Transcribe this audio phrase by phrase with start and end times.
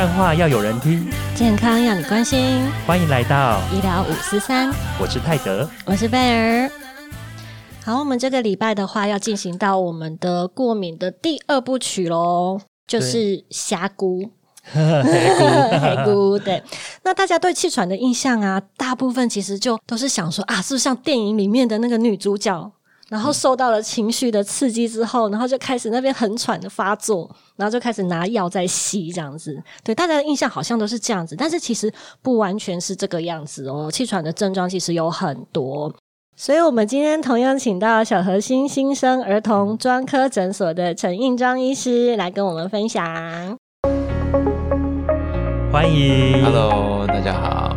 [0.00, 2.66] 干话要有人听，健康要你关心。
[2.86, 6.70] 欢迎来到医疗五四三，我是泰德，我是贝尔。
[7.84, 14.30] 好，我们这个礼拜的话，要进行到我们的过敏的第二部曲喽，就是虾菇。
[14.72, 16.62] 黑菇， 对。
[17.02, 22.72] 那大家对气喘的印象啊，大部分其实就都是想说啊，是不是像电影里面的那个女主角？
[23.10, 29.60] 然后受到了情绪的刺激之后，然后就开始那边很喘的发作，然后就开始拿药在吸这样子。
[29.82, 31.92] 对大家的印象好像都是这样子，但是其实
[32.22, 33.90] 不完全是这个样子哦。
[33.90, 35.92] 气喘的症状其实有很多，
[36.36, 43.04] 所以我们今天同样请到小核心新生儿童专科诊所的陈应章医师来跟我们分享。
[45.72, 47.69] 欢迎，Hello，大家好。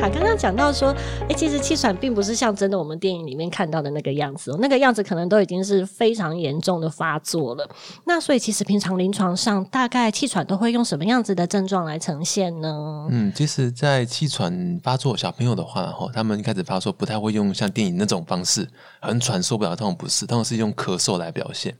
[0.00, 0.96] 好，刚刚讲到说，
[1.28, 7.68] 哎，其实气喘并不是像真的我们电影里面看到的那个样子，那个样子可能都已经是非常严重的发作了。
[8.06, 13.08] 那所以其实平常临床上，大概气喘都会用什么样子的症状来呈现呢？
[13.10, 18.66] 嗯，其实，在气喘发作小朋友的话，哈，他们开始发作不太会用像电影那种方式，
[19.00, 21.76] 很喘受不了，通常不是，通常是用咳嗽来表现。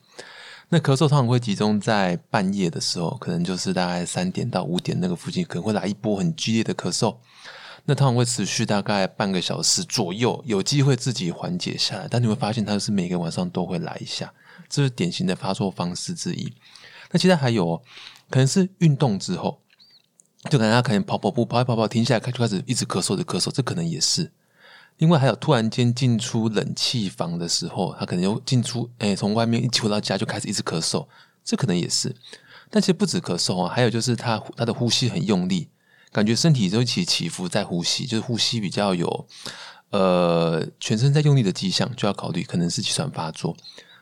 [0.68, 7.16] 那咳嗽通常会集中在半夜的时候，可能就是大概三点到五点那个附近，可能会来一波很剧烈的咳嗽。
[7.90, 14.32] 那通常会持续大概半个小时左右，有机会自己缓解下来，但你会发现它是每个晚上都会来一下，
[14.68, 16.52] 这是典型的发作方式之一。
[17.10, 17.82] 那其他还有，
[18.30, 19.60] 可能是运动之后，
[20.48, 24.30] 就可能他可能跑跑步，跑一跑跑停下来，开就开始一直咳嗽的咳嗽，这可能也是。
[24.98, 31.08] 另外还有突然间进出冷气房的时候，他可能又进出，哎，从外面一回到家就开始一直咳嗽，
[31.42, 32.14] 这可能也是。
[32.70, 35.66] 但其实不止咳嗽啊，还有就是他他的呼吸很用力。
[36.12, 39.26] 感觉身体都起起伏在呼吸，就是呼吸比较有
[39.90, 43.56] 呃全身在用力的迹象，就要考虑可能是气喘发作。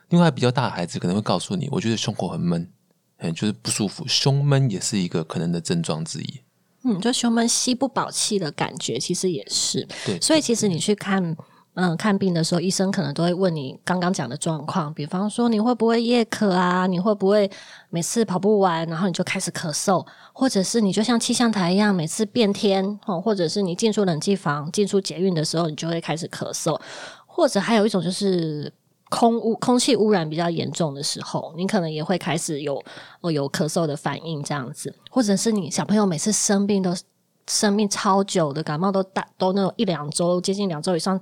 [0.09, 2.69] 另外比较大的孩子可能会告诉你，我觉得胸口很闷，
[3.17, 6.41] 嗯，就是不舒服，胸闷也是一个可能的症状之一。
[6.83, 9.87] 嗯，就胸闷、吸不饱气的感觉，其实也是。
[10.05, 11.35] 对，所以其实你去看。
[11.81, 16.85] 嗯，看病的时候，医生可能都会问你刚刚讲的状况，比方说你会不会夜咳啊？
[16.85, 17.49] 你会不会
[17.89, 20.05] 每次跑步完，然后你就开始咳嗽？
[20.33, 26.77] 或者是你就像气象台一样，每次变天哦，或者是你进出冷气房、进出捷运的时候，你就会开始咳嗽？
[27.25, 28.69] 或者还有一种就是
[29.09, 32.83] 空污、空气污染比较严重的时候，你可能也会开始有
[33.21, 34.93] 哦有咳嗽的反应这样子。
[35.09, 36.93] 或者是你小朋友每次生病都
[37.47, 41.19] 生病超久的，感冒都大都那种一两周，接近两周以上。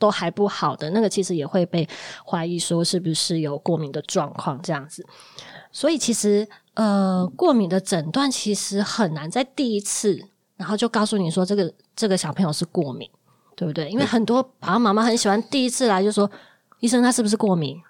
[0.00, 1.88] 都还不好的那个，其实也会被
[2.26, 5.06] 怀疑说是不是有过敏的状况这样子。
[5.70, 10.18] 所以其实呃，过敏的诊断其实很难在第一次，
[10.56, 13.08] 然后就告诉你说这个这个小朋友是过敏，
[13.54, 13.88] 对不对？
[13.88, 16.28] 因为很多爸爸妈妈很喜欢第一次来就说
[16.80, 17.80] 医生他是不是过敏？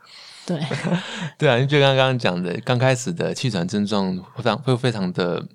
[0.44, 0.60] 对
[1.38, 5.46] 对啊，就刚刚讲的，刚开始的气喘症状非常会非常的。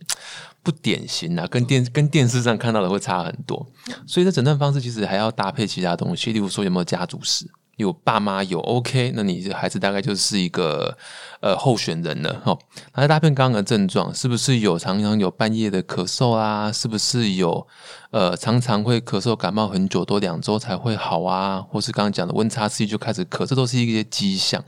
[0.65, 3.63] 不典型啊，跟电跟电视上看到的会差很多，
[4.07, 7.45] 所以这诊断方式其实还要搭配其他东西，例如说有没有家族史，
[7.75, 10.97] 有爸妈有 OK，那你这孩子大概就是一个
[11.39, 12.57] 呃候选人了哈。
[12.95, 16.71] 来搭配刚刚的症状，是不是有常常有半夜的咳嗽啊？
[16.71, 17.67] 是不是有
[18.09, 21.61] 呃常常会咳嗽感冒很久，都两周才会好啊？
[21.61, 24.63] 或是刚刚讲的温差刺激就开始咳，这都是一些迹象。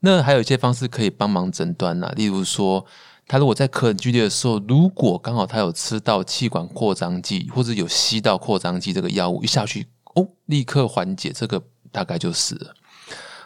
[0.00, 2.84] 那还有一些方式可以帮忙诊断呐，例如说。
[3.26, 12.74] 他如果在咳很剧烈的时候，如果刚好他有吃到气管扩张剂，或者有吸到扩张剂这个药物一下去，哦，立刻缓解，这个大概就是了。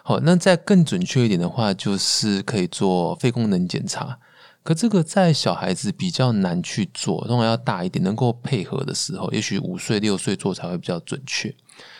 [0.03, 4.19] 好，那再更准确一点的话，就是可以做肺功能检查。
[4.67, 11.47] 可这个在小孩子比较难去做，通常要大一点，能够配合的时候，也许五岁六岁做才会比较准确。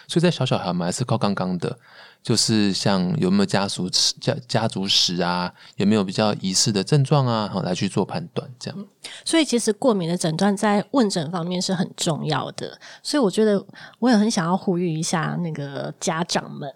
[0.06, 1.80] 所以在小小孩，们还是靠刚刚的。
[2.22, 8.86] 就是像有没有家族史、家家族史啊，有没有比较疑似的症状啊，好来去做判断，这样。
[9.24, 12.78] 所以其实过敏的诊断在问诊方面是很重要的。
[13.02, 13.66] 所以我觉得
[14.00, 16.70] 我也很想要呼吁一下那个家长们，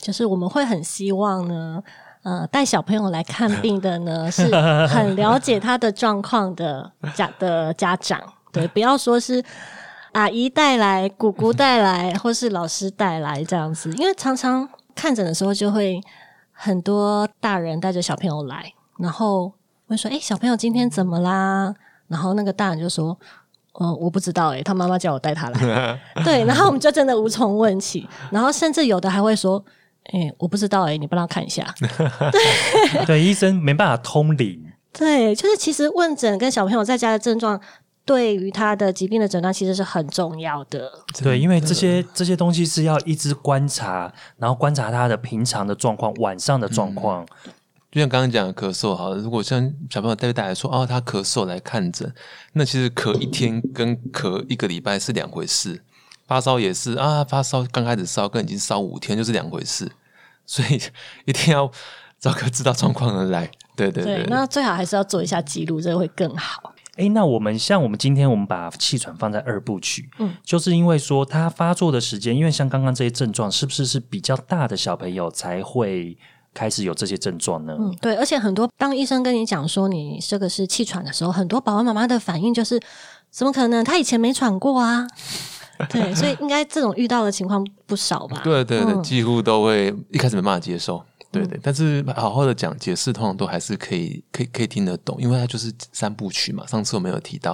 [0.00, 1.80] 就是我们会很希望呢，
[2.26, 4.52] 呃，带小朋友来看病的呢， 是
[4.88, 8.20] 很了解他的状况的家的家长，
[8.50, 9.40] 对，不要说是
[10.10, 14.68] 阿姨带来、姑姑带来，或是老师带来这样子，因为常常。
[14.98, 16.00] 看诊的时候就会
[16.52, 19.52] 很多大人带着小朋友来，然后
[19.88, 21.74] 问说：“哎，小朋友今天怎么啦？”
[22.08, 23.14] 然后那个大人就说
[23.78, 29.62] ：“嗯，我不知道，哎，他妈妈叫我带他来。”对，然后我们就真的无从问起，然后甚至有的还会说
[30.12, 31.72] ：“哎，我不知道，哎，你帮他看一下。
[32.32, 34.64] ”对 对，医生没办法通灵。
[34.92, 37.60] 对，就是其实问诊跟小朋友在家的症状。
[38.06, 40.88] 对于他的疾病的诊断其实是很重要的。
[41.20, 47.26] 对，因为这些这些东西是要一直观察，然后观察他的平常的状况、晚上的状况。
[47.90, 52.14] 就像刚刚讲的咳嗽，好了，如果像小朋友带大家说，哦，他咳嗽来看诊，
[52.52, 55.82] 那其实咳一天跟咳一个礼拜是两回事，
[56.26, 59.90] 发烧也是啊，发烧刚开始烧跟已经烧五天就是两回事，
[60.46, 60.80] 所以
[61.24, 61.70] 一定要
[62.18, 63.50] 找个知道状况的来。
[63.76, 66.72] 对对对，那最好还是要做一下记录，这个会更好。
[66.96, 76.16] 哎，那我们像我们今天我们把气喘放在二部曲，嗯，就是因为说它发作的时间，因为像刚刚这些症状，是不是是比较大的小朋友才会
[76.54, 77.76] 开始有这些症状呢？
[77.78, 82.80] 嗯，对，而且很多当医生跟你讲说你这个是气喘的时候，很多宝宝妈妈的反应就是，
[83.30, 83.84] 怎么可能？
[83.84, 85.06] 他以前没喘过啊？
[85.90, 88.40] 对，所以应该这种遇到的情况不少吧？
[88.44, 91.04] 对对对，几乎都会一开始没办法接受。
[91.32, 96.66] 对对，但是好好的讲解释，通常都还是可以，可以可以听得懂，因为它就是三部曲嘛。
[96.66, 97.52] 上次我们有提到，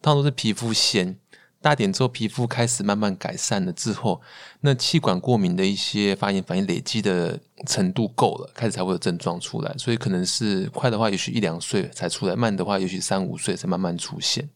[0.00, 1.16] 通常都是皮肤先
[1.60, 4.20] 大点之后，皮肤开始慢慢改善了之后，
[4.60, 9.74] 那气管过敏的一些发炎反应累积的程度够了，开始才会有症状出来。
[9.76, 14.48] 所以可能是快的话，也许一两岁才出来；慢的话，也许三五岁才慢慢出现。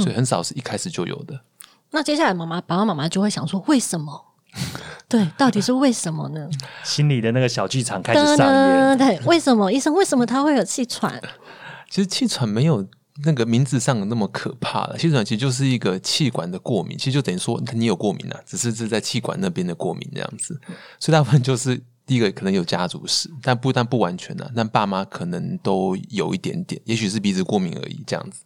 [0.00, 1.40] 所以很少是一开始就有的。
[1.92, 4.24] 那接下来妈妈爸爸妈妈就会想说，为什么？
[5.08, 6.48] 对，到底是为什么呢？
[6.84, 8.98] 心里的那个小剧场开始上演。
[8.98, 9.94] 对，为什么医生？
[9.94, 11.18] 为什么他会有气喘？
[11.90, 12.86] 其实气喘没有
[13.24, 14.96] 那个名字上的那么可怕了。
[14.98, 20.58] 气喘其实就是一个气管的过敏，其实就等于说你有过敏了，只是是在气管那边的过敏这样子。
[20.98, 28.44] 所以大部分就是第一个可能有家族史，但不但不完全的，但爸妈可能都有一点点，也许是鼻子过敏而已这样子。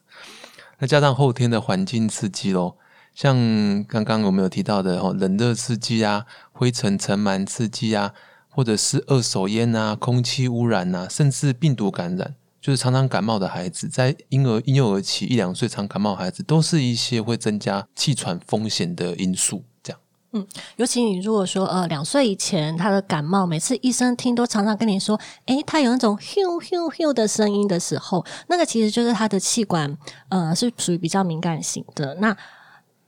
[0.78, 2.76] 那加上后天的环境刺激喽。
[3.16, 8.12] 像刚刚我们有提到的哦，冷热刺激啊，灰尘尘螨刺激啊，
[8.50, 19.64] 或者是二手烟啊，空气污染啊，甚至病毒感染，就是常常感冒的孩子，在婴儿婴幼儿期一两岁常感冒孩子，都是一些会增加气喘风险的因素。
[19.82, 20.00] 这样，
[20.32, 20.46] 嗯，
[20.76, 29.96] 尤其你如果说呃两岁以前他的感冒，每次医生听都常常跟你说，诶，他有那种咻咻咻的声音的时候，那个其实就是他的气管
[30.28, 32.36] 呃是属于比较敏感型的那。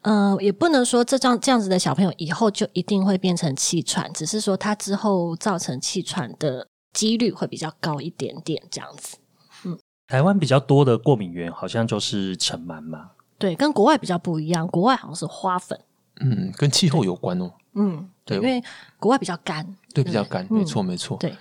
[0.02, 9.18] 呃，也不能说这张这样子的小朋友以后就一定会变成气喘，只是说他之后造成气喘的几率会比较高一点点，这样子。
[9.64, 13.10] 嗯，台湾比较多的过敏源好像就是尘螨嘛。
[13.38, 15.78] 对，跟国外比较不一样，国外好像是花粉。
[16.20, 17.52] 嗯，跟气候有关哦。
[17.74, 18.62] 嗯，对，因为
[18.98, 19.64] 国外比较干。
[19.94, 21.16] 对，比较干，没错，没错。
[21.18, 21.36] 对，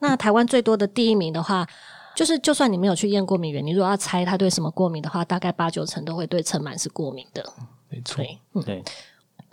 [0.00, 1.66] 那台湾最多的第一名的话，
[2.14, 7.44] 就是就算你没有去验过敏源，你如果要猜他对什么过敏的话，大概八九成都会对尘螨是过敏的。
[7.90, 8.24] 没错，
[8.64, 8.82] 对。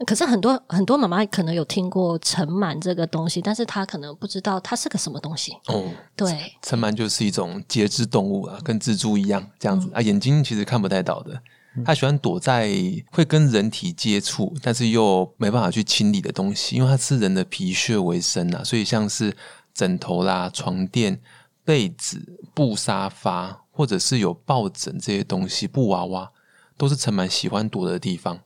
[0.06, 5.54] 可是很多很多妈妈可能有听过尘螨这个东西，但是她可能不知道它是个什么东西。
[5.66, 11.42] 哦，对，尘螨就是一种节肢动物啊，跟蜘蛛一样这样子啊，眼睛其实看不太到的。
[11.84, 12.70] 它喜欢躲在
[13.12, 19.36] 会跟人体接触，但是又没办法去清理的东西，因为它吃人的皮屑为生啊，所以像是
[19.74, 21.20] 枕头啦、床垫、
[21.64, 26.32] 被子、布沙发，或者是有抱枕这些东西，布娃娃。
[26.78, 28.40] 都是盛满喜欢躲的地方，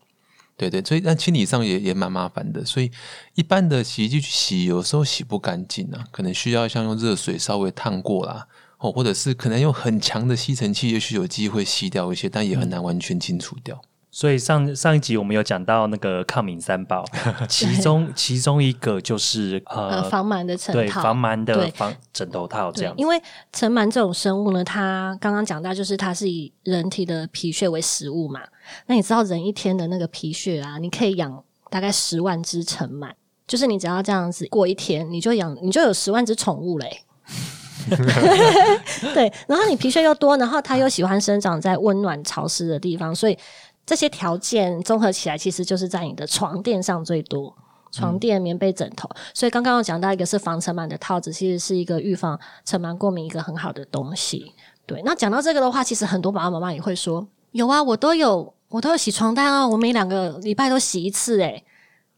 [0.55, 2.89] 对对，所以但清理上也也蛮麻烦的，所以
[3.35, 8.47] 一般的洗衣机去洗，有时候洗不干净啊，可能需要像用热水稍微烫过啦，
[8.77, 13.81] 哦，或者是可能用很强的吸尘器，也许有机会吸掉一些，但也很难完全清除掉。
[14.13, 17.05] 所以上上一集我们有讲到那个抗敏三宝，
[17.47, 22.93] 其中其中一个就是呃防螨的枕对防螨的防枕头套这样。
[22.97, 23.19] 因为
[23.53, 28.41] 尘螨这种生物呢，它刚刚讲到就是它是以人体的皮屑为食物嘛。
[28.87, 33.09] 那你知道人一天的那个皮屑啊，你可以养大概十万只尘螨，
[33.47, 37.03] 就是你只要这样子过一天，你就养你就有十万只宠物嘞。
[39.15, 43.37] 对，然后你皮屑又多，然后它又喜欢生长在温暖潮湿的地方，所以。
[43.91, 47.53] 这些条件综合起来，其实就是在你的床垫上最多，
[47.91, 49.09] 床垫、棉被、枕头。
[49.33, 54.53] 所以刚刚我讲到一个是防尘螨的套子，其实是一个预防尘螨过敏一个很好的东西。
[54.85, 61.61] 对，那讲到这个的话，其实很多爸爸妈妈也会说，有啊，我都有，我都有洗床单啊，我每两个礼拜都洗一次，诶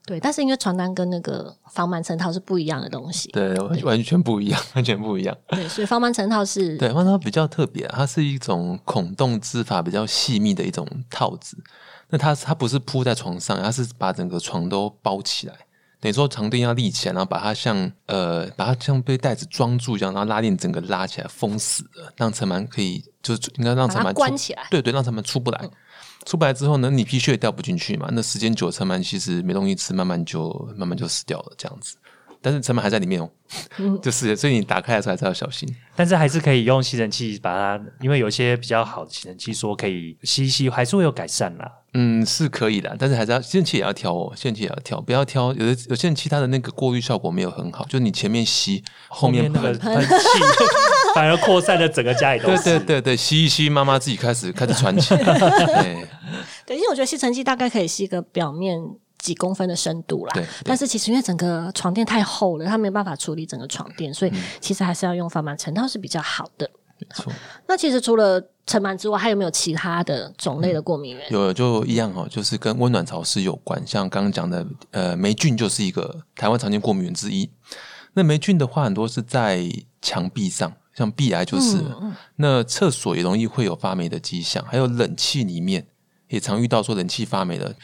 [0.06, 5.36] 对，但是因为床单跟那个防螨层套是不一样的东西，对，完全不一样，完全不一样。
[5.48, 11.58] 对，所以防螨层套是，对，防螨套比较特别，它是一种孔洞织法比较细密的一种套子。
[12.10, 15.56] 那它它不是铺在床上，它是把整个床都包起来，
[16.02, 25.70] 等于说床垫要立起来，然后把它像呃把它像被袋子装住一样，然后拉链整个拉起来封死了，让尘螨可以就是应该让尘螨关起来，对对，让尘螨出不来。
[26.26, 28.10] 出不来之后呢，你皮屑也掉不进去嘛。
[28.12, 31.96] 那时间久，尘螨其实没东西吃，慢慢就慢慢就死掉了这样子。
[32.42, 33.30] 但是尘螨还在里面哦，
[34.04, 35.68] 就是所以你打开的时候还是要小心。
[35.96, 41.72] 但是还是可以用吸尘器把它，因为有些比较好的吸尘器说可以吸一吸，还是会有改善啦。
[41.94, 45.54] 嗯，是可以的，但是还是要吸尘器也要挑哦，吸尘器也要挑，不要挑。
[45.54, 50.10] 有的有吸尘器它的那个过滤效果没有很好，就是你前面吸，后面喷 喷气。
[51.16, 52.64] 反而扩散了整个家里都对是。
[52.64, 55.16] 对对对，吸一吸，妈妈自己开始开始喘气。
[55.18, 55.26] 对
[56.66, 58.80] 对，因为我觉得吸尘器大概可以吸个表面
[59.20, 60.34] 几公分的深度啦。
[60.64, 66.70] 但是其实因为整个床垫太厚了，它没有办法处理整个床垫，所以其实还是要用防螨尘套是比较好的。
[67.00, 67.32] 没错，
[67.68, 71.32] 那其实除了尘螨之外，还有没有其他的种类的过敏源？
[71.32, 73.82] 有就一样哦，就是跟温暖潮湿有关。
[73.86, 77.50] 像刚刚讲的，呃，霉菌就是一个台湾常见过敏源之一。
[78.14, 79.68] 那霉菌的话，很多是在
[80.02, 82.16] 墙壁上，像鼻癌就是了。
[82.36, 85.86] 那厕所也容易会有发霉的迹象，还有冷气里面
[86.30, 87.76] 也常遇到说冷气发霉的。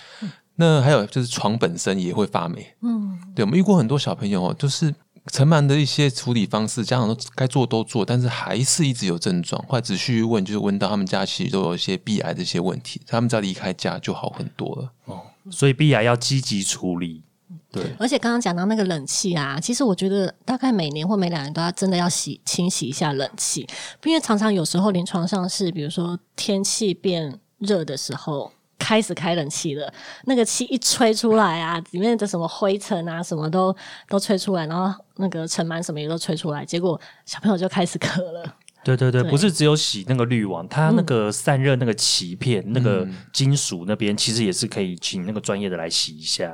[0.55, 2.75] 那还有就是床本身也会发霉。
[2.81, 4.93] 嗯，对，我们遇过很多小朋友哦，就是
[5.31, 14.91] 尘螨的一些处理方式，家长都该做都做，但是还是一直有症状，后来仔细问，就是问到他们家其实都有一些鼻癌这些问题，他们只要离开家就好很多了。
[15.05, 17.23] 哦所以鼻癌要积极处理。
[17.71, 23.67] 对，而且刚刚讲到那个冷气啊，其实我觉得大概每年或每两年都要真的要洗清洗一下冷气，
[24.05, 28.51] 因为常常有时候临床上是，比如说天气变热的时候。
[28.81, 33.75] 开始开冷气了，那个气一吹出来啊，里面的什么灰尘啊，什么都
[34.07, 38.55] 都吹出来，然后那个尘螨什么也都吹出来，结果小朋友就开始咳了。
[38.83, 46.51] 对对对，对不是只有洗那个滤网，它那个散热那个鳍片、那个金属那边，其实也是可以请那个专业的来洗一下。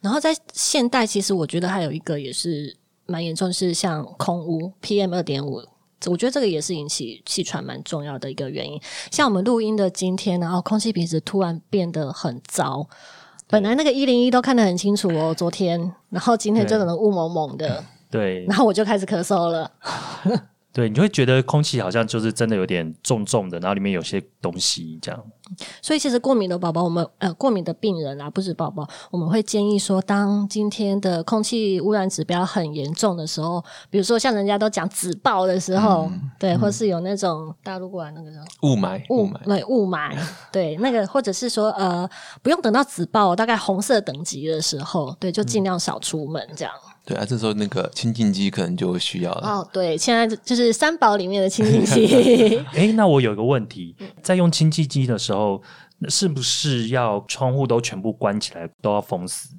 [0.00, 2.74] 然后在现代，其实我觉得还有一个也是
[3.06, 5.62] 蛮严重，是像空污 PM 二点五。
[6.06, 8.78] 我觉得这个也是引起气喘蛮重要的一个原因。
[9.10, 12.86] 像我们录音的今天，然后空气品质突然变得很糟。
[13.46, 19.70] 本来那个一零一都看得很清楚哦，昨天，然后今天就可能雾蒙蒙的，对然后我就开始咳嗽了。
[20.74, 25.24] 对，你就会觉得空气好像就是真的有点重重的，然后里面有些东西这样。
[25.80, 40.18] 所以其实过敏的宝宝，我们呃过敏的病人啊，不止宝宝，我们会建议说，当今天的空气污染指标很严重的时候，比如说像人家都讲紫爆的时候，对，或是有那种大陆过来那个叫雾霾，雾霾，对雾霾，
[40.50, 42.08] 对那个或者是说呃
[42.42, 46.74] 不用等到紫爆，大概红色等级的时候，对，就尽量少出门这样。
[47.04, 49.46] 对啊，这时候那个清净机可能就需要了。
[49.46, 52.56] 哦，对，现在就是三宝里面的清净机。
[52.72, 55.62] 哎，那我有一个问题，在用清净机的时候，
[56.08, 59.50] 是不是要窗户都全部关起来，都要封死？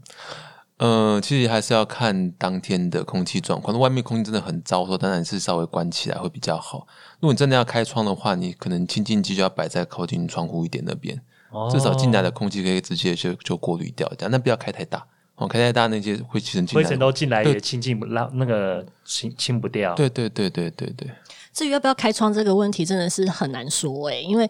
[0.78, 3.74] 嗯，其实还是要看当天的空气状况。
[3.74, 6.88] 那外面空气真的很糟的时候，当然是稍微关起来会比较好。
[7.20, 11.22] 如果你真的要开窗的话，你可能清净机就要摆在靠近窗户一点那边，
[11.52, 14.32] 哦至少进来的空气可以直接就就过滤掉，这样。
[14.32, 16.84] 但不要开太大哦，开太大那些灰尘进来。
[16.84, 19.94] 灰尘都进来对也清净不让那个清清不掉。
[19.96, 21.10] 对对对对对对，
[21.54, 24.50] 至于要不要开窗这个问题，真的是很难说诶、因为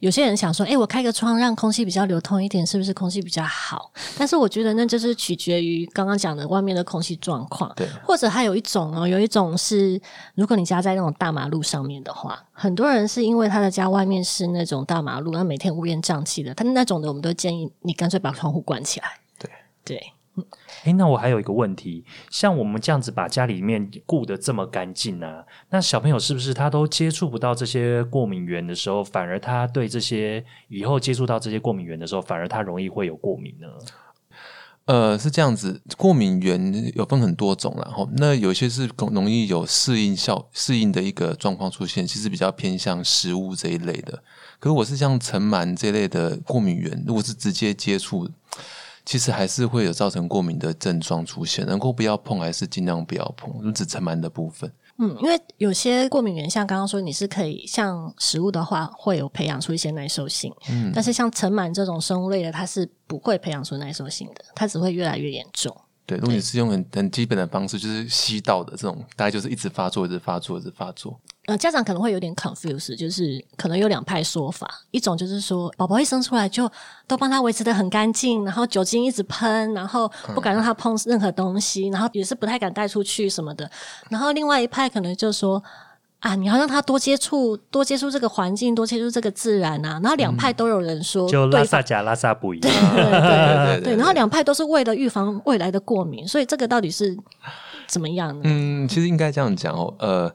[0.00, 3.90] 有些人想说，哎、我开个窗让空气比较流通一点，是不是空气比较好？
[4.18, 7.72] 但是我觉得那就是取决于刚刚讲的外面的空气状况。
[7.76, 9.98] 对或者还有一种哦，有一种是，
[10.34, 19.06] 如果你家在那种大马路上面的话，很多人是因为他的家外面是那种大马路，那每天乌烟瘴气的，他那种的我们都建议你干脆把窗户关起来。
[19.38, 19.50] 对
[19.82, 20.12] 对，
[20.86, 33.66] 哎，那我还有一个问题，像我们这样子把家里面顾得这么干净啊，那小朋友是不是他都接触不到这些过敏源的时候，反而他对这些以后接触到这些过敏源的时候，反而他容易会有过敏呢？
[34.84, 44.22] 呃，是这样子，过敏源有分很多种，然后那有些是容易有适应效适应的一个状况出现，其实比较偏向食物这一类的。
[44.60, 48.30] 可是我是像尘螨这类的过敏源，如果是直接接触，
[49.06, 51.64] 其实还是会有造成过敏的症状出现。
[51.64, 54.70] 能够不要碰，还是尽量不要碰，只尘螨的部分。
[54.98, 60.52] 嗯，因为有些过敏源，像刚刚说，你是可以像食物的话，会有培养出一些耐受性。
[60.70, 65.74] 嗯，但是像尘螨这种生物类的，它是不会培养出耐受性的，它只会越来越严重。
[66.06, 71.20] 对，如果你是用很很基本的方式，就是吸到的这种，大概就是一直发作，一直发作，一直发作。
[71.46, 76.70] 呃，家长可能会有点 confuse，就是可能有两派说法，一种就是说宝宝一生出来就
[77.06, 83.70] 都帮他维持的很干净，然后酒精一直喷，然后不敢让他碰任何东西，然后也是不太敢带出去什么的。
[84.10, 85.62] 然后另外一派可能就说
[86.18, 90.00] 啊，你要让他多接触，多接触这个环境，多接触这个自然啊。
[90.02, 92.72] 然后两派都有人说就拉萨甲拉萨不一样。
[92.92, 97.16] 对对对对，然后两派都是为了预防未来的过敏，所以这个到底是
[97.86, 98.40] 怎么样呢？
[98.44, 100.34] 嗯，其实应该这样讲哦，呃，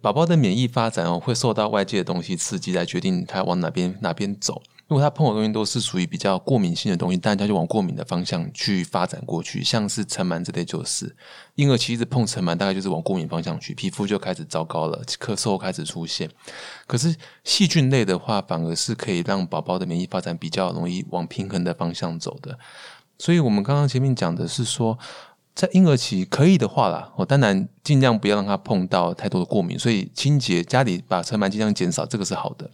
[0.00, 4.62] 宝宝的免疫发展哦，会受到外界的东西刺激来决定他往哪边哪边走。
[4.86, 9.64] 如果他碰的东西都是属于比较过敏性的东西，但他就往过敏的方向去发展过去。
[9.64, 11.16] 像是尘螨这类就是，
[11.54, 16.30] 婴儿期一直碰尘螨，大概就是往过敏方向去，皮肤就开始糟糕了，咳嗽开始出现。
[16.86, 22.58] 可是细菌类的话，反而是可以让宝宝的免疫发展比较容易往平衡的方向走的。
[23.18, 24.98] 所以我们刚刚前面讲的是说，
[25.54, 32.68] 在婴儿期可以的话啦，我当然尽量不要让他碰到太多的过敏，所以清洁家里把尘螨尽量减少，这个是好的。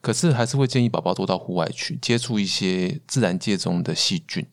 [0.00, 4.46] 可是还是会建议宝宝多到户外去接触一些自然界中的细菌，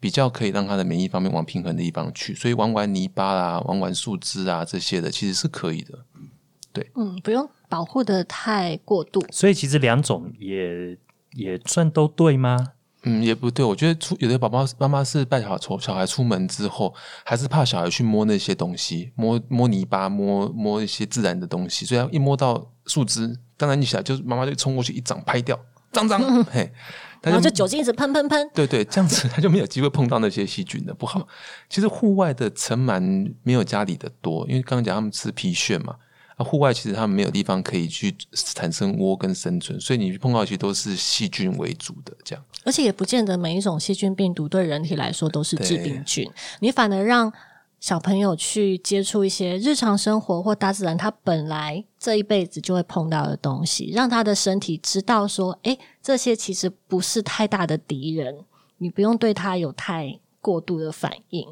[0.00, 2.34] 比较可以让他的免疫方面往平衡的地方去。
[2.34, 5.98] 所以玩玩泥巴啦、玩玩树枝啊这些的，其实是可以的。
[6.72, 9.24] 对，嗯，不用保护的太过度。
[9.30, 10.98] 所以其实两种也
[11.34, 12.72] 也算都对吗？
[13.02, 13.64] 嗯，也不对。
[13.64, 25.58] 我觉得出有的宝宝妈妈是带小孩小孩出门之后，还是怕小孩去摸那些东西，摸摸泥巴，摸摸一些自然的东西，所以一摸到树枝，当然你起来就是妈妈就冲过去一掌拍掉，
[25.92, 26.20] 脏脏，
[26.52, 26.70] 嘿，
[27.22, 31.26] 然后就酒精一直喷喷喷，对对，这样子他就没有机会碰到那些细菌的，不好。
[31.68, 35.96] 其实户外的尘螨没有家里的多，因为刚刚讲他们吃皮屑嘛。
[36.44, 42.44] 户外其实他们没有地方可以去产生窝跟生存，所以你碰到其实都是细菌为主的这样。
[42.64, 46.30] 而且也不见得每一种细菌病毒对人体来说都是致病菌，
[46.60, 47.32] 你反而让
[47.78, 58.44] 小朋友去接触一些日常生活或大自然，他本来这一辈子就会碰到的东西，让他的身体知道说，哎，这些其实不是太大的敌人，
[58.76, 61.48] 你不用对他有太过度的反应。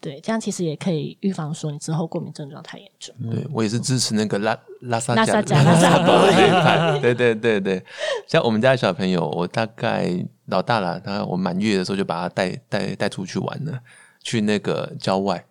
[0.00, 3.14] 对，这样其实也可以预防说你之后过敏症状太严重。
[3.30, 7.00] 对我也是支持那个拉拉萨拉萨加拉萨波。
[7.00, 7.84] 对对对对，
[8.28, 10.08] 像我们家的小朋友，我大概
[10.46, 13.76] 老大了，他我满月的时候就把他带带带出去玩了，
[14.22, 15.44] 去那个郊外，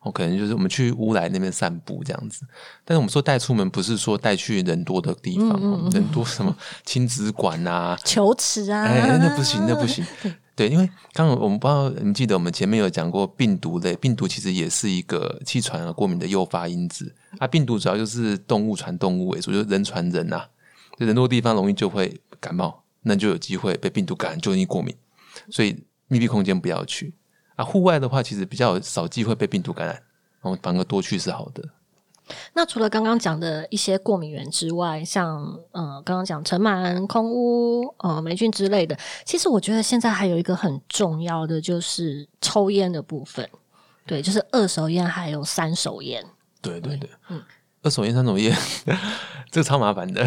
[0.00, 2.44] 我可能就是我们去乌来那边散步这样子。
[2.84, 6.52] 但是我们说带出门，不是说带去人多的地方，人多什么
[6.84, 10.04] 亲子馆啊、 球池啊，哎，那不行，那不行。
[10.54, 17.46] 对，因为刚刚我们不知道，你记得我们前面有讲过病毒类，病毒其实也是一个气喘啊、过敏的诱发因子啊。
[17.46, 20.44] 病毒主要就是动物传动物为主，就人传人呐，
[20.98, 24.94] 就人多地方容易就会感冒，那就有机会被病毒感染，就容易过敏。
[25.50, 27.14] 所以密闭空间不要去
[27.56, 27.64] 啊。
[27.64, 29.94] 户外的话，其实比较少机会被病毒感染，
[30.42, 31.66] 然后反而多去是好的。
[32.54, 43.48] 那除了刚刚讲的一些过敏源之外，像呃刚刚讲尘螨、空污、呃霉菌之类的，其实我觉得现在还有一个很重要的就是抽烟的部分，
[44.06, 46.24] 对，就是二手烟还有三手烟。
[46.60, 47.42] 对对对，嗯，
[47.82, 48.56] 二手烟、三手烟，
[49.50, 50.24] 这个超麻烦的，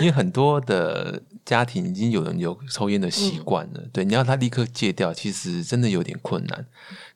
[0.00, 6.66] 因为很多的家庭已经有人有抽烟的习惯了，对，你要他立刻戒掉，其实真的有点困难。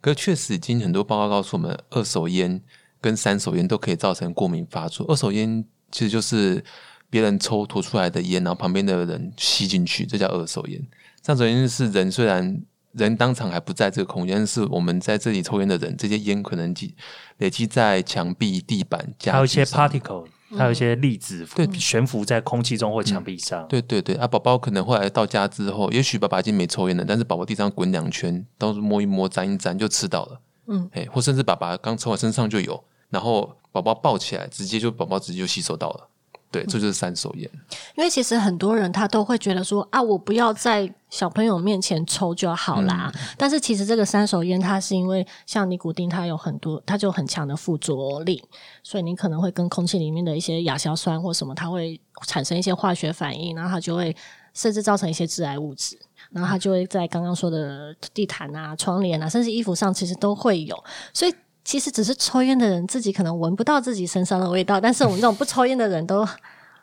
[0.01, 2.63] 可确实，已经很多报告告诉我们，二手烟。
[3.01, 5.07] 跟三手烟都可以造成过敏发作。
[5.09, 6.63] 二手烟其实就是
[7.11, 10.81] 别人抽吐出来的烟，然后旁边的人吸进去，这叫二手烟。
[11.23, 16.95] 三手烟是人虽然人当场还不在这个空间，是我们在这里抽烟的人，这些烟可能积
[17.39, 23.67] 累积在墙壁、地板，还有一些 particle，还有一些粒子，对，悬浮在空气中或墙壁上。
[23.69, 30.41] 对对对，啊，宝宝可能后来到家之后，也许爸爸已经没抽烟了，但是宝宝地上滚两圈，都是摸一摸、沾一沾就吃到了。
[30.69, 36.09] 嗯，哎，或甚至爸爸刚抽完身上就有，然后宝宝抱起来，直接就宝宝直接就吸收到了。
[36.51, 37.51] 对，这就是三手烟。
[37.95, 43.13] 因为其实很多人他都会觉得说啊，我不要在小朋友面前抽就好啦。
[43.37, 48.43] 但是其实这个三手烟，它是因为像尼古丁，它有很多，它就很强的附着力，
[48.83, 54.17] 所以你可能会跟空气里面的一些亚硝酸或什么，它会产生一些化学反应，然后它就会
[54.55, 55.99] 甚至造成一些致癌物质。
[56.31, 60.77] 然后它就会在刚刚说的地毯啊、窗帘啊，甚至衣服上，其实都会有。
[61.13, 66.27] 所以其实只是抽烟的人自己可能闻不到自己身上的味道，但是我们这种不抽烟的人都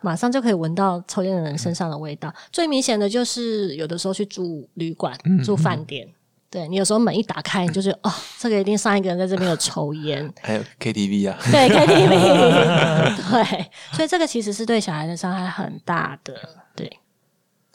[0.02, 2.32] 马上就可以闻到抽烟的人身上的味道。
[2.52, 6.08] 最明显的就是有的时候去住旅馆、住饭店，
[6.52, 10.32] 对你有时候门一打开，你就觉得哦，这个一定上一个人在这边有抽烟。
[10.44, 16.36] 还有 KTV 啊，对 KTV， 对，所以这个其实是对小孩的伤害很大的，
[16.76, 17.00] 对。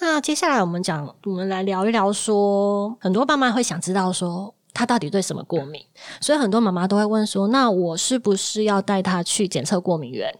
[0.00, 5.80] 那接下来我们讲，我们来聊一聊，说很多爸妈会想知道说他到底对什么过敏，
[6.20, 10.34] 所以很多妈妈都会问说，那我是不是要带他去检测过敏源？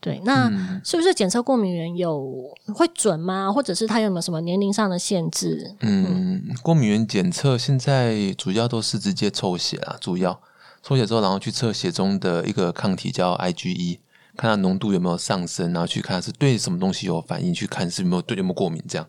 [0.00, 0.50] 对，那
[0.84, 3.52] 是不是检测过敏源有会准吗？
[3.52, 5.74] 或者是他有没有什么年龄上的限制？
[5.80, 10.40] 嗯，过敏源检测现在主要都是直接抽血啊，主要
[10.82, 13.98] 抽血之后，然后去测血中的一个抗体叫 IgE。
[14.38, 19.06] 看它浓度有没有上升，然后去看是对什么东西有反应，去看是有没有对有没有过敏这样。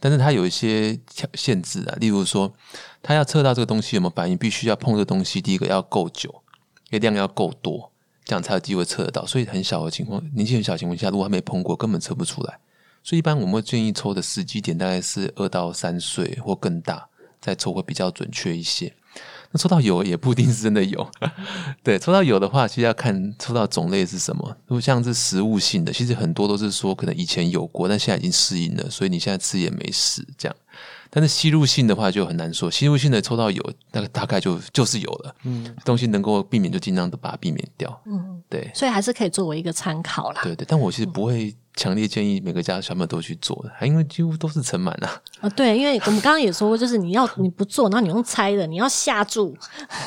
[0.00, 0.98] 但是它有一些
[1.34, 2.52] 限制啊，例如说，
[3.00, 6.42] 它要测到这个东西有没有反应，必须要碰这个东西，第一个要够久，
[6.90, 7.90] 量要够多，
[8.24, 9.24] 这样才有机会测得到。
[9.24, 12.58] 所以很小的情况，年纪很小情况下，如果还没碰过，根本测不出来。
[13.04, 17.06] 所以一般我们会建议抽的时机点大概是二到三岁或更大
[17.40, 18.92] 再抽会比较准确一些。
[19.54, 21.08] 那抽到有也不一定是真的有。
[21.84, 24.44] 对，抽到有的话，其实要看抽到种类是什么。
[24.66, 30.56] 如果像是食物性的，其实很多都是说可能以前有过，但现在已经适应了，所以你现在吃也没事这样。
[31.08, 35.32] 但是吸入性的话就很难说，吸入性的抽到有，那个大概就就是有了。
[35.44, 38.02] 嗯，东西能够避免就尽量的把它避免掉。
[38.06, 40.40] 嗯，对，所以还是可以作为一个参考啦。
[40.42, 45.22] 对对，但我其实不会强烈建议每个家小朋友都去做的，因为几乎都是尘螨啊。
[45.40, 49.56] 啊，对，因为我们刚刚也说过，就是你要你不做，然后你用猜的，你要下注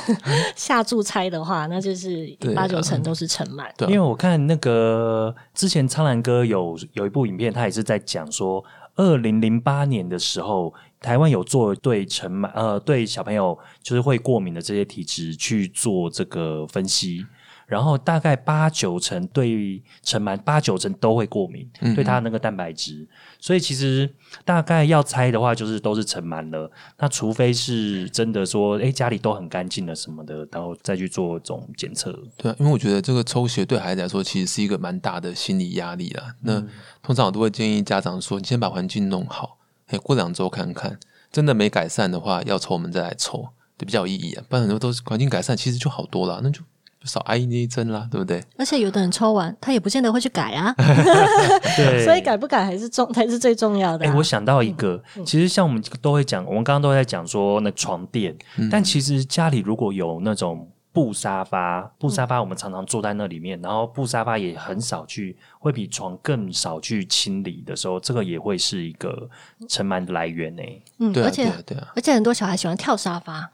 [0.56, 3.69] 下注猜的话，那就是八九成都是尘螨。
[3.77, 8.63] 对，因为我看那个之前苍兰哥有有一部影片，他也是在讲说，
[8.95, 10.73] 二零零八年的时候。
[10.99, 17.23] 台湾有做对尘螨呃对小朋友就是会过敏的这些体质去做这个分析，
[17.67, 23.06] 然后大概八九成对尘螨八九成都会过敏，对它那个蛋白质，
[23.39, 24.10] 所以其实
[24.45, 26.71] 大概要猜的话就是都是尘螨了。
[26.97, 32.17] 那除非是真的说，哎家里都很干净了什么的，然后再去做这种检测。
[32.38, 36.34] 对，因为我觉得这个抽血对孩子来说其实是一个蛮大的心理压力啊。
[36.41, 36.63] 那
[37.03, 39.58] 通常我都会建议家长说，你先把环境弄好。
[39.88, 40.97] 哎，过两周看看，
[41.32, 44.43] 真的没改善的话，要抽我们再来抽，就比较有意义啊。
[44.49, 46.62] 不然很多都是环境改善，其实就好多了，那就
[47.03, 48.43] 少挨那一针啦，对不对？
[48.57, 50.73] 而且有的人抽完，他也不见得会去改啊。
[51.77, 54.05] 对，所以改不改还是重， 才是最重要的。
[54.05, 58.36] 哎，我想到一个，其实像我们都会讲，我们刚刚都在讲说那床垫，
[58.71, 60.69] 但其实家里如果有那种。
[60.93, 69.29] 布沙发，布沙发，我们常常坐在那里面，然后布沙发也很少去，会比床更少去清理的时候，这个也会是一个
[69.69, 70.63] 尘螨的来源呢。
[70.97, 73.47] 嗯，而且对啊，而且很多小孩喜欢跳沙发。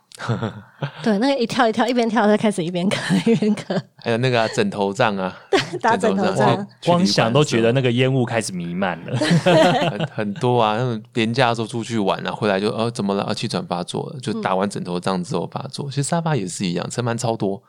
[1.01, 3.81] 对，那个一跳一跳，一边跳就开始一边咳一边咳。
[3.97, 5.35] 还有那个枕头仗啊，
[5.81, 9.17] 打枕头仗，光想都觉得那个烟雾开始弥漫了。
[9.17, 13.23] 很 很多啊，那种廉价的时候出去玩啊，回来就呃怎么了？
[13.23, 15.89] 啊，气喘发作了，就打完枕头仗之后发作。
[15.89, 17.61] 其实沙发也是一样，尘螨超多。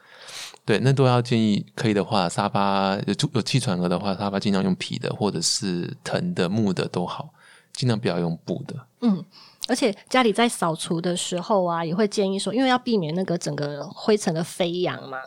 [0.66, 7.30] 对，那都要建议可以的话，沙发有有气喘了的话，沙发尽量用皮的或者是藤的、木的都好，
[7.72, 8.76] 尽量不要用布的。
[9.00, 9.24] 嗯。
[9.66, 15.18] 而且家里在扫除的时候啊，也会建议说，因为要避免那个整个灰尘的飞扬嘛，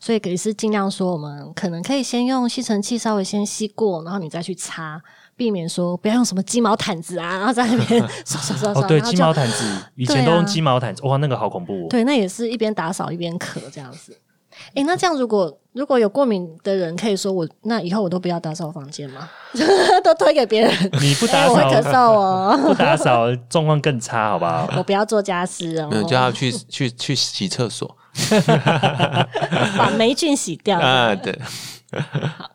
[0.00, 5.00] 所以也是尽量说，我们可能可以先用吸尘器稍微先吸过，然后你再去擦，
[5.36, 8.82] 避免说不要用什么鸡毛毯子啊，然后在那边 刷刷刷刷。
[8.82, 11.86] 哦，对，鸡毛毯子以前都用鸡毛毯子，哇，那个好恐怖。
[11.88, 14.18] 对，那也是一边打扫一边咳这样子。
[14.74, 19.28] 哎，那这样如果如果有过敏的人，可以说我那以后我都不要打扫房间吗？
[20.04, 20.72] 都推给别人？
[21.00, 22.58] 你不打扫，我会咳嗽哦。
[22.68, 24.68] 不打扫状况更差，好不好？
[24.76, 26.04] 我不要做家事哦。
[26.08, 27.96] 就要去去去洗厕所，
[29.76, 31.14] 把霉菌洗掉啊！
[31.14, 31.38] 对。
[32.38, 32.50] 好，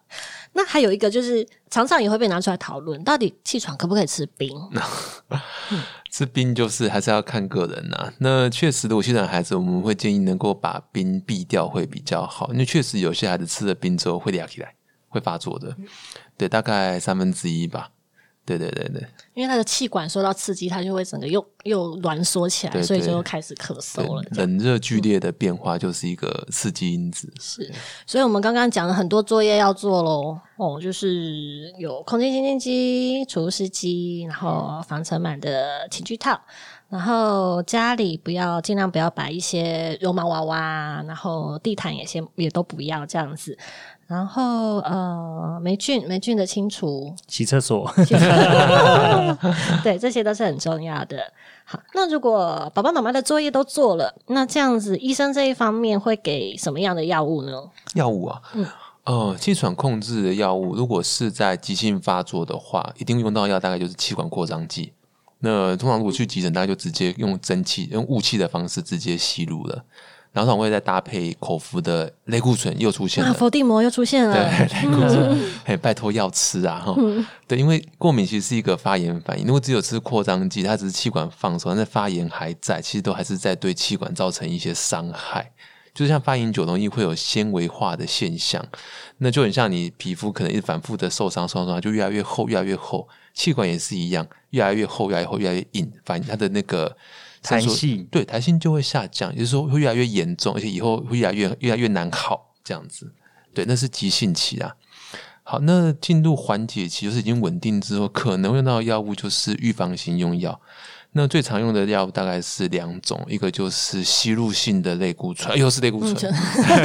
[0.53, 4.49] 那还有一个就是，常常也会被拿出来讨论，到底气喘可不可以吃冰？
[6.10, 8.12] 吃冰就是还是要看个人呐。
[8.19, 14.74] 那确实，如果现在孩子，我们会建议能够把冰避掉会比较好，因为确实有些孩子吃了冰之后会裂起来，
[15.08, 15.76] 会发作的。
[16.38, 17.89] 对，大概三分之一吧。
[18.45, 24.23] 对对对对，因为他的气管受到刺激，他就会整个又又挛缩起来，所以就开始咳嗽了。
[24.32, 27.32] 冷热剧烈的变化就是一个刺激因子。
[27.39, 27.71] 是，
[28.08, 30.39] 所以我们刚刚讲了很多作业要做喽。
[30.58, 36.41] 哦，就是有空气清新机、除湿机，然后防尘螨的寝具套，
[36.89, 43.58] 然后家里不要尽量不要摆一些绒毛娃娃，然后地毯也先也都不要这样子。
[44.10, 47.88] 然后呃，霉菌霉菌的清除，洗厕所，
[49.84, 51.32] 对，这些都是很重要的。
[51.63, 57.52] 好，那如果爸爸妈妈的作业都做了，那这样子，医生这一方面会给什么样的药物呢？
[57.93, 58.65] 药物啊，嗯，
[59.04, 64.91] 呃，气喘控制的药物，如果是在急性发作的话，一定用到药，大概就是气管扩张剂。
[65.41, 69.86] 那通常如果去急诊，大家就直接用蒸汽、用雾气的方式直接吸入了。
[70.32, 76.96] 然后我会再搭配口服的类固醇，又出现了，伏地魔又出现了，对，类固醇，哎，拜托要吃啊，哈，
[77.48, 85.52] 对，因为过敏其实是一个发炎反应，如果只有吃扩张剂，它只是气管放松，但是发炎还在，其实都还是在对气管造成一些伤害，
[85.96, 88.63] 就像发炎久容易会有纤维化的现象，
[89.18, 96.96] 那就很像你皮肤可能一直反复的受伤，受伤就越来越厚，越来越厚，气管也是一样，越来越厚，越来越厚，越来越硬，反正它的那个。
[97.41, 103.12] 弹性对弹性就会下降，也就是说会越来越严重，而且以后会越来越越来越难好这样子。
[103.54, 104.75] 对，那是急性期啊。
[105.43, 110.62] 好，那进入缓解期就是已经稳定之后，可能用到的药物就是预防型用药。
[111.13, 116.32] 那最常用的药大概是两种，一个就是吸入性的类固醇，又是类固醇。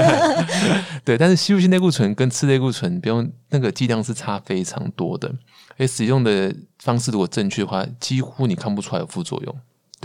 [1.05, 5.31] 对，但是吸入性类固醇跟吃类固醇不用那个剂量是差非常多的，
[5.77, 9.55] 而使用的方式如果正确的话，几乎你看不出来有副作用。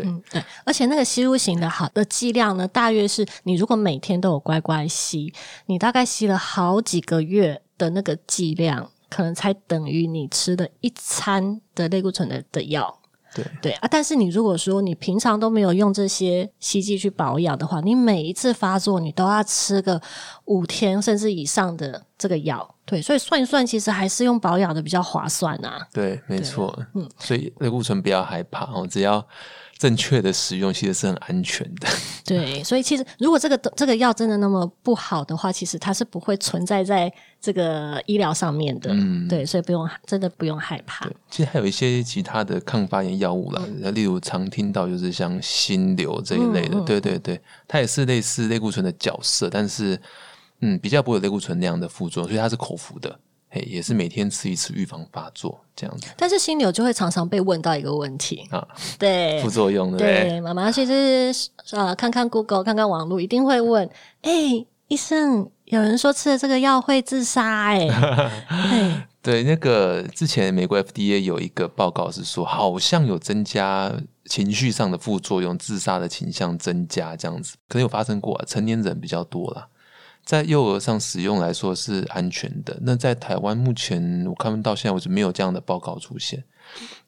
[0.04, 5.34] 对，对，而且那个吸入型的好的剂量呢，大约是你如果每天都有乖乖吸，
[5.66, 12.96] 你大概吸了好几个月的那个剂量，可能才等于你吃的一餐的类固醇的的药。
[13.36, 20.02] 对对啊，但是你如果说你平常都没有用这些吸剂去保养的话，你每一次发作你都要吃个
[20.46, 22.76] 五天甚至以上的这个药。
[22.86, 25.88] 对，所以算一算，其实还是用保养的比较划算啊。
[25.94, 26.76] 对，没错。
[26.96, 29.24] 嗯，所以类固醇不要害怕哦，只要。
[29.80, 31.88] 正确的使用其实是很安全的。
[32.26, 38.92] 对，所以其实如果这个这个药真的那么不好的话，其实它是不会存在在这个医疗上面的。
[38.94, 41.10] 嗯，对，所以不用真的不用害怕。
[41.32, 43.64] 其实还有一些其他的抗发炎药物啦，
[43.96, 46.80] 例如常听到就是像心流这一类的。
[46.82, 49.98] 对对对，它也是类似类固醇的角色，但是
[50.60, 53.18] 嗯，比较不会有类固醇那样的副作用，所以它是口服的。
[53.50, 56.08] 嘿，也是每天吃一次预防发作这样子。
[56.16, 58.68] 但是心流就会常常被问到一个问题啊，
[59.00, 61.34] 对副作用对妈妈其实
[61.72, 63.90] 呃看看 Google 看看网络，一定会问：
[64.22, 64.32] 哎，
[64.88, 67.74] 医生，有人说吃了这个药会自杀？
[67.74, 73.92] 哎，对，那个之前美国 FDA 有一个报告是说，好像有增加
[74.26, 79.68] 情绪上的副作用，自杀的倾向增加这样子，可能有发生过，成年人比较多了。
[80.30, 82.78] 在幼儿上使用来说是安全的。
[82.84, 86.44] 那在台湾目前我看到现在为止没有这样的报告出现，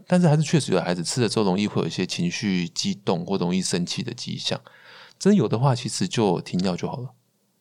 [0.08, 4.60] 但是还是确实有孩子吃了之后容易会有一些情绪激动或容易生气的迹象。
[5.20, 7.10] 真有的话，其实就停药就好了。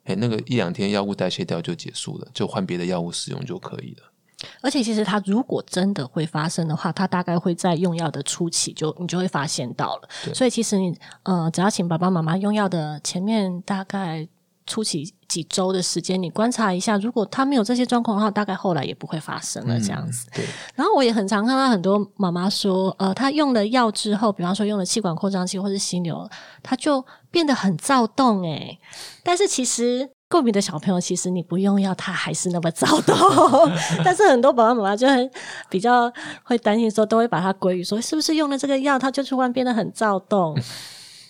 [0.05, 4.49] 哎，那个一两天药物代谢掉就结束了，就换别的药物使用就可以了。
[4.63, 10.09] 而且其实它如果真的会发生的话，它大概会在用药的初期就你就会发现到了。
[10.33, 14.27] 所以其实你呃，只要请爸爸妈妈用药的前面大概。
[14.67, 20.29] 初期几周的时间，你观察一下，如果他没有这些状况的话，大概后来也不会发生了这样子。
[20.35, 20.45] 对。
[20.75, 26.29] 然后我也很常看到很多妈妈说，呃，她用了药之后，比方说用了气管扩张器或是心瘤，
[26.63, 28.79] 她就变得很躁动诶。
[29.25, 33.17] 但是其实过敏的小朋友，其实你不用药，他还是那么躁动。
[34.05, 35.31] 但是很多爸爸妈妈就很
[35.69, 36.13] 比较
[36.45, 40.57] 会担心，说都会把它归于说，是不是用了这个药，他就突然变得很躁动？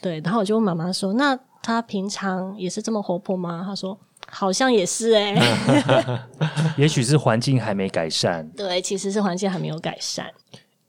[0.00, 0.20] 对。
[0.20, 1.38] 然后我就问妈妈说，那？
[1.62, 3.62] 他平常也是这么活泼吗？
[3.62, 3.96] 他说
[4.28, 5.36] 好像也是哎，
[6.74, 8.48] 也许是环境还没改善。
[8.56, 10.26] 对，其实是环境还没有改善，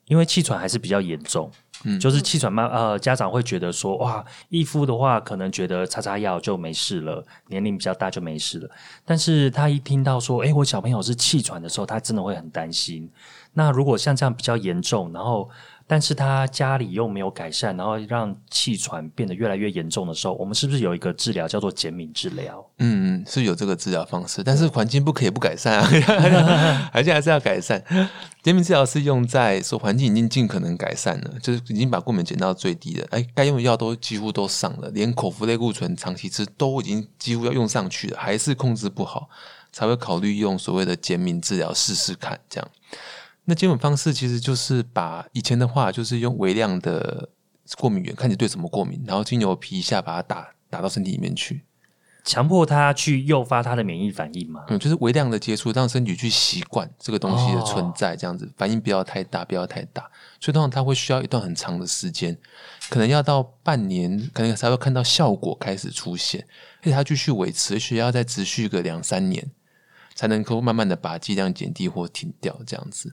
[0.05, 1.51] 因为气喘还是比较严重。
[1.83, 8.69] 嗯，就是气喘嘛，呃，家长会觉得说，哇，义父的话可能觉得擦擦药就没事了，年龄比较大就没事了。
[9.03, 13.11] 但是他一听到说，哎，我小朋友是气喘的时候，他真的会很担心。
[13.51, 15.49] 那如果像这样比较严重，然后。
[15.87, 22.65] 但是他家里又没有改善，然后让气喘变得越来越严重的时候，我们是不是有一个治疗叫做减敏治疗？
[22.77, 27.83] 嗯，是有这个治疗方式，但是环境不可以不改善啊，而 且还是要改善。
[28.41, 39.29] 减敏治疗是用在说环境已经尽可能改善了，就是已经把过敏减到最低了，哎，该用的药都几乎都上了，连口服类固醇长期吃都已经几乎要用上去了，还是控制不好，
[39.71, 42.67] 才会考虑用所谓的减敏治疗试试看，这样。
[43.45, 47.29] 那基本方式其实就是把以前的话，就是用微量的
[47.77, 51.63] 过敏源，看你对什么过敏，然后经由皮下把它打打到身体里面去，
[52.23, 54.63] 强迫他去诱发他的免疫反应嘛。
[54.67, 60.03] 嗯，就是微量的接触，让身体去习惯这个东西的存在，这样子反应不要太大，不要太大。
[60.39, 62.37] 所以通常它会需要一段很长的时间，
[62.89, 66.45] 可能要到半年，可能才会看到效果开始出现，
[66.81, 69.49] 而且它继续维持，需要再持续个两三年。
[70.21, 73.11] 才能够慢慢的把剂量减低或停掉，这样子。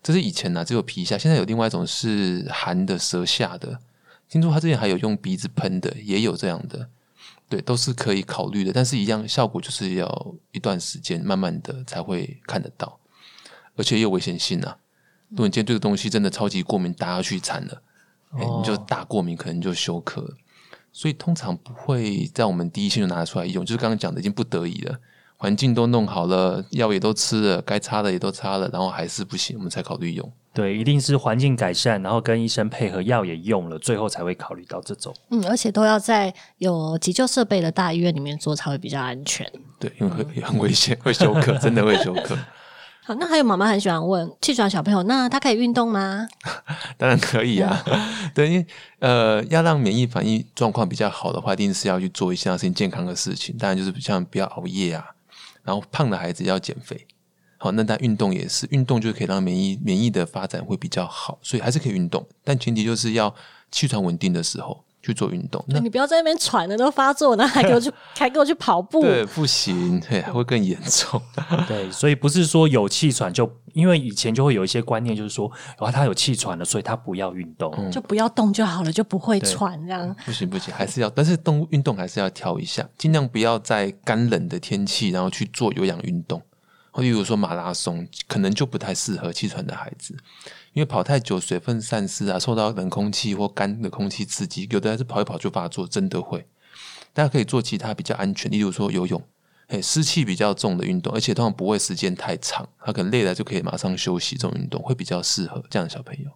[0.00, 3.80] 这是以前呢，只有皮下，现在有另外一种是含的舌下的。
[4.28, 6.88] 听说他之前还有用鼻子喷的，也有这样的，
[7.48, 8.72] 对，都是可以考虑的。
[8.72, 13.00] 但是一样效果就是要一段时间，慢慢的才会看得到，
[13.74, 14.78] 而且有危险性啊。
[15.30, 17.82] 如果你今天这个东西真的超级过敏，打下去惨了，
[18.34, 20.36] 哎，你就大过敏，可能就休克。
[20.92, 25.00] 所以通常不会在我们第一线就拿出来用，就是刚刚讲的，已经不得已了。
[25.44, 30.32] 环境都弄好了，药也都吃了，该擦的也都擦了，然后还是不行，我们才考虑用。
[30.54, 35.14] 对，一定是环境改善，然后跟医生配合，药也用了，最后才会考虑到这种。
[35.28, 39.46] 嗯，而且都要在有急救设备的大医院里面做，才会比较安全。
[39.78, 42.34] 对，因为会很危险，会休克，真的会休克。
[43.04, 46.26] 好，那还有妈妈很喜欢问气喘小朋友，那他可以运动吗？
[46.96, 47.84] 当然可以啊。
[48.34, 48.66] 对，因为
[49.00, 55.04] 呃，要让免疫反应状况比较好的话，一定是要去做一些健康的事情，当然就是像不要熬夜啊。
[55.64, 57.06] 然后胖的孩子要减肥，
[57.56, 63.34] 好，那他运动也是，运动就可以让免疫免疫的发展会比较好，所以还是可以运动，但前提就是要
[63.70, 65.62] 气喘稳定的时候，去做运动。
[65.68, 71.20] 那你不要在那边喘的都发作，然后还给我去 还给我去跑步，对，不行，对，会更严重。
[71.68, 80.16] 对，所以不是说有气喘就，因为以前就会有一些观念，就是说，哇，他有气喘了，所以他不要运动，就不要动就好了，就不会喘这样。
[80.24, 86.40] 不行不行，还是要，但是动运动还是要调一下，尽量不要在干冷的天气，然后去做有氧运动。
[87.02, 90.16] 例如说马拉松，可能就不太适合气喘的孩子，
[90.72, 96.46] 因为跑太久，水分散失啊，受到冷空气或干的空气刺激，有的还是跑一跑就发作，真的会。
[97.12, 99.22] 大家可以做其他比较安全，例如说游泳，
[99.68, 106.30] 嘿，湿气比较重的运动，而且通常不会时间太长，他可能累了就可以马上休息，这种运动会比较适合这样的小朋友。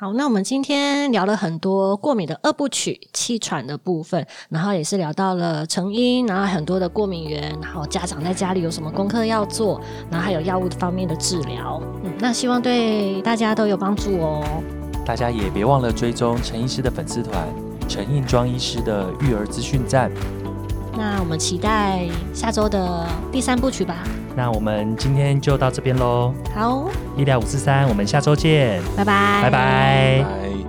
[0.00, 11.82] 好，那我们今天聊了很多过敏的二部曲，气喘的部分，然后也是聊到了成因，然后很多的过敏源，然后家长在家里有什么功课要做，然后还有药物方面的治疗。
[12.04, 14.44] 嗯，那希望对大家都有帮助哦。
[15.04, 17.48] 大家也别忘了追踪陈医师的粉丝团，
[17.88, 20.12] 陈印庄医师的育儿资讯站。
[20.98, 24.02] 那我们期待下周的第三部曲吧。
[24.34, 26.34] 那我们今天就到这边喽。
[26.52, 30.24] 好，医疗五四三，我们下周见，拜拜，拜拜。
[30.24, 30.67] 拜。